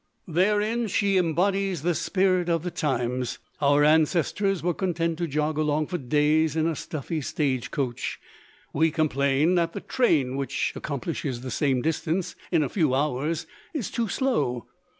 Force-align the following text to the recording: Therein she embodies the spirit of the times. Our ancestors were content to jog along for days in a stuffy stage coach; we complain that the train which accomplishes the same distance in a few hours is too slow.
Therein 0.27 0.87
she 0.87 1.17
embodies 1.17 1.83
the 1.83 1.93
spirit 1.93 2.49
of 2.49 2.63
the 2.63 2.71
times. 2.71 3.37
Our 3.61 3.83
ancestors 3.83 4.63
were 4.63 4.73
content 4.73 5.19
to 5.19 5.27
jog 5.27 5.59
along 5.59 5.85
for 5.85 5.99
days 5.99 6.55
in 6.55 6.65
a 6.65 6.75
stuffy 6.75 7.21
stage 7.21 7.69
coach; 7.69 8.19
we 8.73 8.89
complain 8.89 9.53
that 9.53 9.73
the 9.73 9.79
train 9.79 10.37
which 10.37 10.73
accomplishes 10.75 11.41
the 11.41 11.51
same 11.51 11.83
distance 11.83 12.35
in 12.51 12.63
a 12.63 12.67
few 12.69 12.95
hours 12.95 13.45
is 13.75 13.91
too 13.91 14.07
slow. 14.07 14.65